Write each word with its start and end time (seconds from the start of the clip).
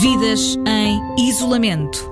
Vidas 0.00 0.56
em 0.66 1.28
isolamento. 1.28 2.08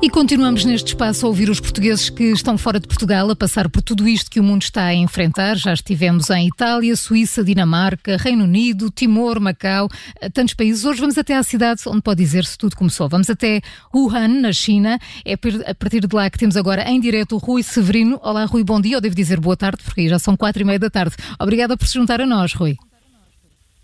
E 0.00 0.08
continuamos 0.08 0.64
neste 0.64 0.88
espaço 0.88 1.26
a 1.26 1.28
ouvir 1.28 1.50
os 1.50 1.58
portugueses 1.58 2.08
que 2.08 2.30
estão 2.30 2.56
fora 2.56 2.78
de 2.78 2.86
Portugal 2.86 3.28
a 3.28 3.34
passar 3.34 3.68
por 3.68 3.82
tudo 3.82 4.06
isto 4.06 4.30
que 4.30 4.38
o 4.38 4.44
mundo 4.44 4.62
está 4.62 4.84
a 4.84 4.94
enfrentar. 4.94 5.56
Já 5.56 5.72
estivemos 5.72 6.30
em 6.30 6.46
Itália, 6.46 6.94
Suíça, 6.94 7.42
Dinamarca, 7.42 8.16
Reino 8.16 8.44
Unido, 8.44 8.92
Timor, 8.92 9.40
Macau, 9.40 9.88
eh, 10.20 10.28
tantos 10.28 10.54
países. 10.54 10.84
Hoje 10.84 11.00
vamos 11.00 11.18
até 11.18 11.34
à 11.34 11.42
cidade 11.42 11.82
onde 11.88 12.00
pode 12.00 12.22
dizer-se 12.22 12.56
tudo 12.56 12.76
começou. 12.76 13.08
Vamos 13.08 13.28
até 13.28 13.60
Wuhan, 13.92 14.40
na 14.40 14.52
China. 14.52 15.00
É 15.24 15.32
a 15.32 15.74
partir 15.74 16.06
de 16.06 16.14
lá 16.14 16.30
que 16.30 16.38
temos 16.38 16.56
agora 16.56 16.88
em 16.88 17.00
direto 17.00 17.34
o 17.34 17.38
Rui 17.38 17.64
Severino. 17.64 18.20
Olá, 18.22 18.44
Rui, 18.44 18.62
bom 18.62 18.80
dia. 18.80 18.98
Ou 18.98 19.00
devo 19.00 19.16
dizer 19.16 19.40
boa 19.40 19.56
tarde, 19.56 19.82
porque 19.82 20.08
já 20.08 20.20
são 20.20 20.36
quatro 20.36 20.62
e 20.62 20.64
meia 20.64 20.78
da 20.78 20.88
tarde. 20.88 21.16
Obrigada 21.40 21.76
por 21.76 21.88
se 21.88 21.94
juntar 21.94 22.20
a 22.20 22.26
nós, 22.26 22.54
Rui. 22.54 22.76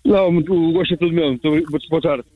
Não, 0.05 0.31
muito, 0.31 0.55
gosto 0.73 0.95
é 0.95 0.97
tudo 0.97 1.13
meu. 1.13 1.31
Muito 1.31 1.88
boa 1.88 2.01
tarde. 2.01 2.34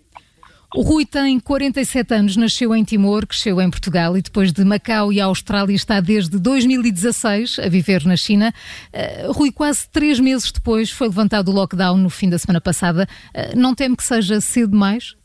O 0.75 0.83
Rui 0.83 1.07
tem 1.07 1.41
47 1.41 2.13
anos, 2.13 2.37
nasceu 2.37 2.75
em 2.75 2.85
Timor, 2.85 3.27
cresceu 3.27 3.59
em 3.59 3.71
Portugal 3.71 4.19
e 4.19 4.23
depois 4.23 4.53
de 4.53 4.63
Macau 4.67 5.11
e 5.11 5.19
Austrália 5.19 5.75
está 5.75 5.99
desde 5.99 6.39
2016 6.39 7.59
a 7.59 7.69
viver 7.71 8.05
na 8.05 8.17
China. 8.17 8.53
Uh, 8.93 9.33
Rui, 9.33 9.51
quase 9.51 9.91
três 9.91 10.21
meses 10.21 10.53
depois 10.53 10.91
foi 10.91 11.09
levantado 11.09 11.51
o 11.51 11.55
lockdown 11.55 11.97
no 11.97 12.11
fim 12.11 12.29
da 12.29 12.37
semana 12.37 12.61
passada. 12.61 13.07
Uh, 13.35 13.59
não 13.59 13.75
teme 13.75 13.97
que 13.97 14.03
seja 14.03 14.43
cedo 14.43 14.73
demais? 14.73 15.17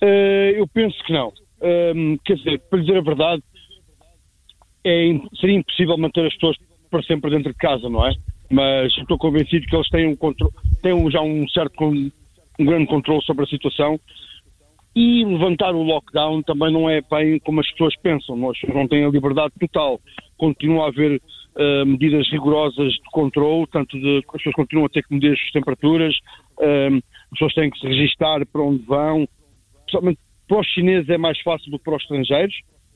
Uh, 0.00 0.54
eu 0.54 0.68
penso 0.68 0.96
que 1.04 1.12
não. 1.12 1.32
Ehm, 1.60 2.18
quer 2.24 2.36
dizer, 2.36 2.60
para 2.70 2.78
dizer 2.78 2.98
a 2.98 3.00
verdade, 3.00 3.42
é, 4.84 5.08
seria 5.40 5.58
impossível 5.58 5.98
manter 5.98 6.24
as 6.24 6.34
pessoas 6.34 6.56
para 6.88 7.02
sempre 7.02 7.30
dentro 7.30 7.52
de 7.52 7.58
casa, 7.58 7.88
não 7.88 8.06
é? 8.06 8.14
Mas 8.48 8.96
estou 8.96 9.18
convencido 9.18 9.66
que 9.66 9.74
eles 9.74 9.88
têm, 9.88 10.06
um 10.06 10.16
têm 10.82 11.10
já 11.10 11.20
um 11.20 11.48
certo 11.48 11.74
um 12.58 12.64
grande 12.64 12.86
controle 12.86 13.22
sobre 13.22 13.44
a 13.44 13.48
situação 13.48 14.00
e 14.96 15.24
levantar 15.26 15.74
o 15.74 15.82
lockdown 15.82 16.42
também 16.42 16.72
não 16.72 16.88
é 16.88 17.02
bem 17.02 17.38
como 17.40 17.60
as 17.60 17.70
pessoas 17.72 17.94
pensam. 17.96 18.34
Pessoas 18.36 18.74
não 18.74 18.88
têm 18.88 19.04
a 19.04 19.10
liberdade 19.10 19.52
total. 19.60 20.00
Continua 20.38 20.86
a 20.86 20.88
haver 20.88 21.20
uh, 21.20 21.84
medidas 21.84 22.26
rigorosas 22.30 22.94
de 22.94 23.10
controle, 23.12 23.66
tanto 23.70 24.00
de, 24.00 24.18
as 24.18 24.24
pessoas 24.24 24.54
continuam 24.54 24.86
a 24.86 24.88
ter 24.88 25.02
que 25.02 25.12
medir 25.12 25.34
as 25.34 25.50
temperaturas, 25.52 26.16
uh, 26.58 26.96
as 26.96 27.30
pessoas 27.30 27.54
têm 27.54 27.70
que 27.70 27.78
se 27.78 27.86
registar 27.86 28.46
para 28.46 28.62
onde 28.62 28.82
vão. 28.84 29.28
Principalmente 29.82 30.18
para 30.48 30.60
os 30.60 30.66
chineses 30.68 31.10
é 31.10 31.18
mais 31.18 31.38
fácil 31.42 31.70
do 31.70 31.78
que 31.78 31.84
para 31.84 31.96
os 31.96 32.02
estrangeiros, 32.02 32.54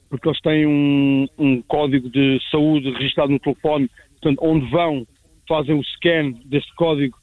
porque 0.08 0.26
eles 0.26 0.40
têm 0.40 0.66
um, 0.66 1.26
um 1.38 1.60
código 1.62 2.08
de 2.08 2.40
saúde 2.50 2.90
registrado 2.92 3.30
no 3.30 3.38
telefone, 3.38 3.90
portanto, 4.12 4.38
onde 4.40 4.70
vão, 4.70 5.06
fazem 5.46 5.74
o 5.78 5.84
scan 5.84 6.32
desse 6.46 6.74
código 6.76 7.19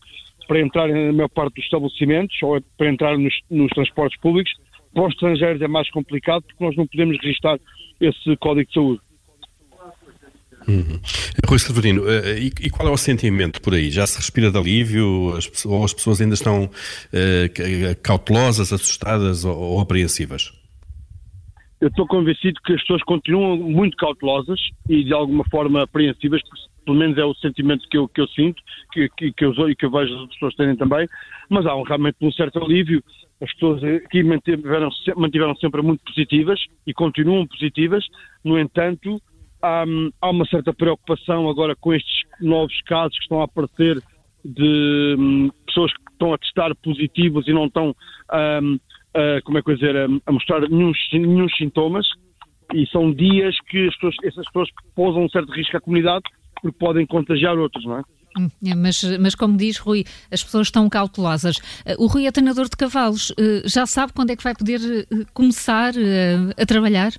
para 0.48 0.62
entrar 0.62 0.88
na 0.88 1.14
maior 1.14 1.30
parte 1.30 1.56
dos 1.56 1.66
estabelecimentos 1.66 2.36
ou 2.42 2.62
para 2.78 2.90
entrar 2.90 3.18
nos, 3.18 3.34
nos 3.50 3.70
transportes 3.72 4.20
públicos. 4.20 4.52
Para 4.94 5.08
os 5.08 5.14
estrangeiros 5.14 5.62
é 5.62 5.68
mais 5.68 5.90
complicado 5.92 6.44
porque 6.44 6.64
nós 6.64 6.76
não 6.76 6.88
podemos 6.88 7.18
registrar 7.22 7.60
esse 8.00 8.38
código 8.38 8.68
de 8.68 8.74
saúde. 8.74 9.02
Uhum. 10.68 11.00
Rui 11.48 11.60
Severino, 11.60 12.10
eh, 12.10 12.40
e, 12.40 12.46
e, 12.48 12.70
qual 12.70 12.90
é 12.90 12.92
o 12.92 12.98
sentimento 12.98 13.62
por 13.62 13.74
aí? 13.74 13.90
Já 13.90 14.06
se 14.06 14.18
respira 14.18 14.52
de 14.52 14.58
alívio 14.58 15.34
as, 15.38 15.66
ou 15.66 15.84
as 15.84 15.94
pessoas 15.94 16.20
ainda 16.20 16.34
estão 16.34 16.66
uh, 16.66 17.96
cautelosas, 18.04 18.74
assustadas 18.74 19.46
ou, 19.46 19.58
ou 19.58 19.80
apreensivas? 19.80 20.52
Eu 21.80 21.90
estou 21.90 22.08
convencido 22.08 22.60
que 22.66 22.74
as 22.74 22.82
pessoas 22.82 23.04
continuam 23.04 23.58
muito 23.58 23.96
cautelosas 23.98 24.60
e 24.90 25.04
de 25.04 25.14
alguma 25.14 25.44
forma 25.46 25.84
apreensivas, 25.84 26.42
pelo 26.84 26.98
menos 26.98 27.18
é 27.18 27.24
o 27.24 27.36
sentimento 27.36 27.88
que 27.88 27.98
eu, 27.98 28.08
que 28.08 28.22
eu 28.22 28.28
sinto 28.30 28.62
que, 28.92 29.08
que, 29.10 29.32
que 29.32 29.46
eu, 29.46 29.70
e 29.70 29.76
que 29.76 29.86
eu 29.86 29.92
vejo 29.92 30.16
as 30.24 30.30
pessoas 30.30 30.56
terem 30.56 30.76
também, 30.76 31.08
mas 31.50 31.66
há 31.66 31.76
um, 31.76 31.84
realmente 31.84 32.18
um 32.22 32.32
certo 32.32 32.64
alívio. 32.64 33.04
As 33.40 33.54
pessoas 33.54 33.84
aqui 33.84 34.24
mantiveram, 34.24 34.90
mantiveram 35.16 35.56
sempre 35.58 35.84
muito 35.84 36.04
positivas 36.04 36.60
e 36.88 36.94
continuam 36.94 37.46
positivas, 37.46 38.04
no 38.44 38.58
entanto, 38.58 39.22
há, 39.62 39.84
há 40.22 40.30
uma 40.30 40.46
certa 40.46 40.74
preocupação 40.74 41.48
agora 41.48 41.76
com 41.76 41.94
estes 41.94 42.24
novos 42.42 42.82
casos 42.82 43.16
que 43.18 43.24
estão 43.24 43.42
a 43.42 43.46
aparecer 43.46 44.02
de 44.44 45.16
um, 45.18 45.50
pessoas 45.66 45.92
que 45.94 46.12
estão 46.12 46.34
a 46.34 46.38
testar 46.38 46.74
positivos 46.76 47.48
e 47.48 47.54
não 47.54 47.66
estão, 47.66 47.96
um, 48.64 48.80
a, 49.18 49.42
como 49.42 49.58
é 49.58 49.62
que 49.62 49.72
eu 49.72 49.76
dizer, 49.76 49.96
a, 49.96 50.08
a 50.26 50.32
mostrar 50.32 50.62
nenhum, 50.62 50.92
nenhum 51.14 51.50
sintomas, 51.50 52.08
e 52.74 52.86
são 52.88 53.12
dias 53.12 53.56
que 53.70 53.90
pessoas, 53.92 54.16
essas 54.24 54.46
pessoas 54.48 54.70
posam 54.96 55.24
um 55.24 55.30
certo 55.30 55.52
risco 55.52 55.78
à 55.78 55.82
comunidade 55.82 56.24
porque 56.62 56.78
podem 56.78 57.06
contagiar 57.06 57.58
outros, 57.58 57.86
não 57.86 58.00
é? 58.00 58.04
Hum, 58.38 58.50
é, 58.66 58.76
mas, 58.76 59.04
mas 59.20 59.36
como 59.36 59.58
diz 59.58 59.78
Rui, 59.78 60.04
as 60.32 60.44
pessoas 60.44 60.68
estão 60.68 60.90
cautelosas. 60.90 61.58
Uh, 61.58 62.04
o 62.04 62.08
Rui 62.08 62.28
é 62.28 62.32
treinador 62.32 62.66
de 62.66 62.78
cavalos. 62.78 63.32
Uh, 63.32 63.68
já 63.68 63.86
sabe 63.86 64.14
quando 64.14 64.32
é 64.32 64.36
que 64.36 64.44
vai 64.44 64.54
poder 64.56 64.80
uh, 64.80 65.26
começar 65.34 65.94
a 66.56 66.66
trabalhar? 66.66 67.12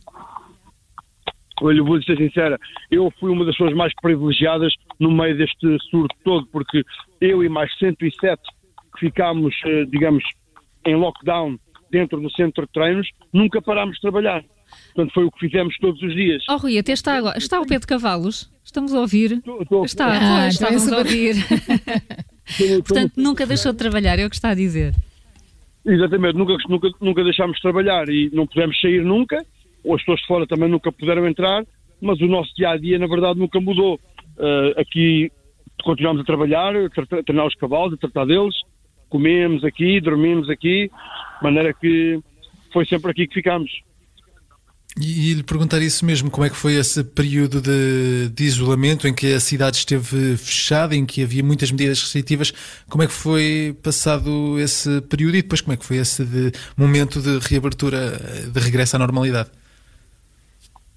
Olha, 1.61 1.83
vou 1.83 2.01
ser 2.03 2.17
sincera, 2.17 2.57
eu 2.89 3.13
fui 3.19 3.33
uma 3.33 3.45
das 3.45 3.57
pessoas 3.57 3.75
mais 3.75 3.93
privilegiadas 4.01 4.73
no 5.01 5.11
meio 5.11 5.37
deste 5.37 5.77
surto 5.91 6.15
todo, 6.23 6.47
porque 6.53 6.85
eu 7.21 7.43
e 7.43 7.49
mais 7.49 7.77
107 7.79 8.41
que 8.95 9.01
ficámos, 9.01 9.53
digamos, 9.91 10.23
em 10.87 10.95
lockdown 10.95 11.59
dentro 11.91 12.21
do 12.21 12.31
centro 12.31 12.67
de 12.67 12.73
treinos, 12.73 13.09
nunca 13.33 13.61
parámos 13.61 13.97
de 13.97 14.01
trabalhar. 14.01 14.45
Portanto, 14.95 15.15
foi 15.15 15.25
o 15.25 15.31
que 15.31 15.41
fizemos 15.41 15.77
todos 15.79 16.03
os 16.03 16.15
dias. 16.15 16.45
Oh, 16.49 16.57
Rui, 16.57 16.79
até 16.79 16.93
está 16.93 17.17
agora. 17.17 17.39
Está 17.39 17.57
ao 17.59 17.67
pé 17.67 17.79
de 17.79 17.87
cavalos? 17.87 18.51
Estamos 18.65 18.93
a 18.93 19.01
ouvir? 19.01 19.41
Tô, 19.43 19.65
tô, 19.65 19.85
está, 19.85 20.17
ah, 20.17 20.41
pois, 20.43 20.55
estávamos 20.55 20.93
a 20.93 20.99
ouvir. 20.99 21.37
Portanto, 22.87 23.13
nunca 23.17 23.47
deixou 23.47 23.73
de 23.73 23.79
trabalhar, 23.79 24.19
é 24.19 24.27
o 24.27 24.31
que 24.31 24.37
está 24.37 24.51
a 24.51 24.55
dizer. 24.55 24.95
Exatamente, 25.87 26.37
nunca, 26.37 26.57
nunca, 26.69 26.89
nunca 27.01 27.25
deixámos 27.25 27.57
de 27.57 27.63
trabalhar 27.63 28.09
e 28.09 28.31
não 28.33 28.47
pudemos 28.47 28.79
sair 28.81 29.03
nunca, 29.03 29.43
ou 29.83 29.95
as 29.95 30.03
pessoas 30.03 30.21
de 30.21 30.27
fora 30.27 30.47
também 30.47 30.69
nunca 30.69 30.93
puderam 30.93 31.27
entrar, 31.27 31.65
mas 32.01 32.21
o 32.21 32.27
nosso 32.27 32.55
dia 32.55 32.71
a 32.71 32.77
dia, 32.77 32.99
na 32.99 33.07
verdade, 33.07 33.39
nunca 33.39 33.61
mudou. 33.61 33.99
Uh, 34.37 34.79
aqui 34.81 35.33
continuamos 35.83 36.21
a 36.21 36.25
trabalhar, 36.25 36.75
a 36.77 37.23
treinar 37.23 37.47
os 37.47 37.55
cavalos, 37.55 37.95
a 37.95 37.97
tratar 37.97 38.27
deles, 38.27 38.55
comemos 39.09 39.65
aqui, 39.65 40.01
dormimos 40.01 40.49
aqui, 40.49 40.89
de 40.89 41.43
maneira 41.43 41.73
que 41.73 42.21
foi 42.73 42.87
sempre 42.87 43.11
aqui 43.11 43.27
que 43.27 43.35
ficámos. 43.35 43.71
E, 45.01 45.31
e 45.31 45.35
lhe 45.35 45.43
perguntar 45.45 45.81
isso 45.81 46.05
mesmo, 46.05 46.31
como 46.31 46.45
é 46.45 46.51
que 46.51 46.57
foi 46.57 46.75
esse 46.75 47.05
período 47.05 47.61
de, 47.61 48.31
de, 48.31 48.45
isolamento 48.45 49.07
em 49.07 49.15
que 49.15 49.33
a 49.33 49.39
cidade 49.39 49.77
esteve 49.77 50.37
fechada, 50.37 50.95
em 50.95 51.07
que 51.07 51.23
havia 51.23 51.43
muitas 51.43 51.71
medidas 51.71 52.01
restritivas, 52.01 52.53
como 52.89 53.05
é 53.05 53.07
que 53.07 53.13
foi 53.13 53.77
passado 53.83 54.59
esse 54.59 55.01
período 55.03 55.37
e 55.37 55.43
depois 55.43 55.61
como 55.61 55.75
é 55.75 55.77
que 55.77 55.85
foi 55.85 55.99
esse 55.99 56.25
de, 56.25 56.51
momento 56.77 57.21
de 57.21 57.39
reabertura, 57.39 58.19
de 58.53 58.59
regresso 58.59 58.97
à 58.97 58.99
normalidade? 58.99 59.51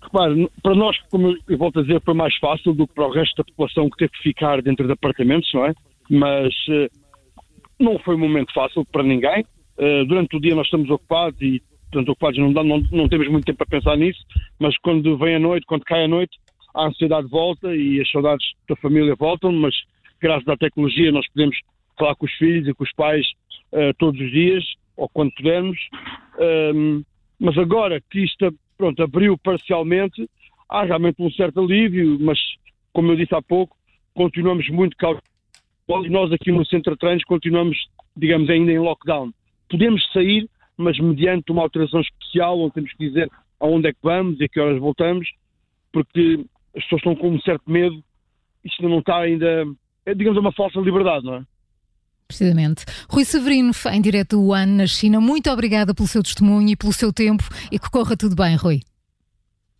Repare, 0.01 0.49
para 0.63 0.75
nós, 0.75 0.97
como 1.11 1.37
eu 1.47 1.57
volto 1.57 1.79
a 1.79 1.81
dizer, 1.83 2.01
foi 2.03 2.15
mais 2.15 2.35
fácil 2.37 2.73
do 2.73 2.87
que 2.87 2.95
para 2.95 3.07
o 3.07 3.11
resto 3.11 3.35
da 3.37 3.43
população 3.43 3.89
que 3.89 3.97
teve 3.97 4.11
que 4.13 4.23
ficar 4.23 4.61
dentro 4.63 4.87
de 4.87 4.93
apartamentos, 4.93 5.49
não 5.53 5.65
é? 5.65 5.73
Mas 6.09 6.53
uh, 6.69 6.89
não 7.81 7.99
foi 7.99 8.15
um 8.15 8.19
momento 8.19 8.53
fácil 8.53 8.85
para 8.85 9.03
ninguém. 9.03 9.45
Uh, 9.77 10.05
durante 10.05 10.35
o 10.35 10.39
dia 10.39 10.55
nós 10.55 10.67
estamos 10.67 10.89
ocupados 10.89 11.41
e 11.41 11.61
portanto, 11.91 12.09
ocupados 12.09 12.39
não, 12.39 12.51
não, 12.51 12.81
não 12.91 13.09
temos 13.09 13.27
muito 13.27 13.45
tempo 13.45 13.57
para 13.57 13.79
pensar 13.79 13.97
nisso, 13.97 14.19
mas 14.57 14.77
quando 14.77 15.17
vem 15.17 15.35
a 15.35 15.39
noite, 15.39 15.65
quando 15.65 15.83
cai 15.83 16.05
a 16.05 16.07
noite, 16.07 16.37
a 16.73 16.85
ansiedade 16.85 17.27
volta 17.27 17.75
e 17.75 17.99
as 17.99 18.09
saudades 18.09 18.45
da 18.69 18.75
família 18.77 19.13
voltam, 19.15 19.51
mas 19.51 19.75
graças 20.21 20.47
à 20.47 20.55
tecnologia 20.55 21.11
nós 21.11 21.27
podemos 21.33 21.57
falar 21.97 22.15
com 22.15 22.25
os 22.25 22.31
filhos 22.33 22.67
e 22.67 22.73
com 22.73 22.83
os 22.83 22.93
pais 22.93 23.25
uh, 23.73 23.93
todos 23.97 24.19
os 24.21 24.31
dias, 24.31 24.63
ou 24.95 25.09
quando 25.09 25.33
pudermos. 25.33 25.77
Um, 26.73 27.03
mas 27.39 27.57
agora 27.57 27.99
que 28.09 28.23
isto 28.23 28.53
pronto, 28.77 29.03
abriu 29.03 29.37
parcialmente, 29.37 30.29
há 30.69 30.83
realmente 30.83 31.21
um 31.21 31.31
certo 31.31 31.59
alívio, 31.59 32.17
mas 32.19 32.39
como 32.93 33.11
eu 33.11 33.15
disse 33.15 33.35
há 33.35 33.41
pouco, 33.41 33.75
continuamos 34.13 34.67
muito 34.69 34.95
cautelosos. 34.97 35.30
Nós 35.87 36.31
aqui 36.31 36.51
no 36.51 36.65
Centro 36.65 36.93
de 36.93 36.99
Treinos 36.99 37.23
continuamos, 37.23 37.77
digamos, 38.15 38.49
ainda 38.49 38.71
em 38.71 38.79
lockdown. 38.79 39.31
Podemos 39.69 40.01
sair, 40.11 40.49
mas 40.77 40.97
mediante 40.99 41.51
uma 41.51 41.63
alteração 41.63 42.01
especial, 42.01 42.59
onde 42.59 42.73
temos 42.73 42.93
que 42.93 43.07
dizer 43.07 43.29
aonde 43.59 43.89
é 43.89 43.93
que 43.93 43.99
vamos 44.01 44.39
e 44.39 44.45
a 44.45 44.49
que 44.49 44.59
horas 44.59 44.79
voltamos, 44.79 45.29
porque 45.91 46.45
as 46.75 46.83
pessoas 46.83 46.99
estão 47.01 47.15
com 47.15 47.29
um 47.29 47.41
certo 47.41 47.69
medo, 47.69 48.03
isto 48.63 48.87
não 48.87 48.99
está 48.99 49.17
ainda, 49.19 49.65
é, 50.05 50.13
digamos, 50.13 50.39
uma 50.39 50.51
falsa 50.51 50.79
liberdade, 50.79 51.25
não 51.25 51.35
é? 51.35 51.43
Precisamente. 52.27 52.85
Rui 53.09 53.25
Severino, 53.25 53.71
em 53.91 54.01
direto 54.01 54.37
do 54.37 54.43
Wuhan, 54.43 54.65
na 54.65 54.87
China, 54.87 55.19
muito 55.19 55.49
obrigada 55.51 55.93
pelo 55.93 56.07
seu 56.07 56.23
testemunho 56.23 56.69
e 56.69 56.75
pelo 56.77 56.93
seu 56.93 57.11
tempo 57.11 57.43
e 57.69 57.77
que 57.77 57.89
corra 57.89 58.15
tudo 58.15 58.35
bem, 58.35 58.55
Rui. 58.55 58.79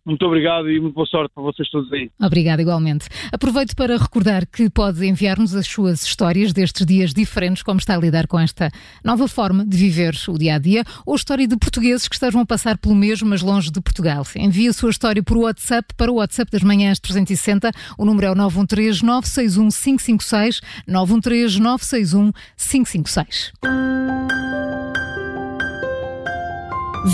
Muito 0.04 0.26
obrigado 0.26 0.68
e 0.68 0.80
muito 0.80 0.94
boa 0.94 1.06
sorte 1.06 1.32
para 1.32 1.44
vocês 1.44 1.70
todos 1.70 1.92
aí. 1.92 2.10
Obrigada, 2.20 2.60
igualmente. 2.60 3.06
Aproveito 3.32 3.76
para 3.76 3.96
recordar 3.96 4.46
que 4.46 4.68
pode 4.68 5.06
enviar-nos 5.06 5.54
as 5.54 5.66
suas 5.66 6.02
histórias 6.04 6.52
destes 6.52 6.84
dias 6.84 7.14
diferentes, 7.14 7.62
como 7.62 7.78
está 7.78 7.94
a 7.94 7.98
lidar 7.98 8.26
com 8.26 8.38
esta 8.38 8.68
nova 9.04 9.28
forma 9.28 9.64
de 9.64 9.76
viver 9.76 10.14
o 10.28 10.36
dia 10.36 10.56
a 10.56 10.58
dia, 10.58 10.84
ou 11.06 11.14
história 11.14 11.46
de 11.46 11.56
portugueses 11.56 12.08
que 12.08 12.16
estejam 12.16 12.40
a 12.40 12.46
passar 12.46 12.78
pelo 12.78 12.96
mesmo, 12.96 13.28
mas 13.28 13.42
longe 13.42 13.70
de 13.70 13.80
Portugal. 13.80 14.26
Envie 14.36 14.68
a 14.68 14.72
sua 14.72 14.90
história 14.90 15.22
por 15.22 15.36
WhatsApp 15.36 15.94
para 15.96 16.10
o 16.10 16.16
WhatsApp 16.16 16.50
das 16.50 16.62
manhãs 16.62 16.98
360. 16.98 17.70
O 17.96 18.04
número 18.04 18.26
é 18.26 18.30
o 18.32 18.34
913 18.34 19.04
961 19.04 19.68
556 19.68 20.60
913 20.86 21.60
961 21.60 22.32
556. 22.56 23.52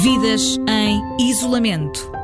Vidas 0.02 0.58
em 0.68 1.30
isolamento. 1.30 2.17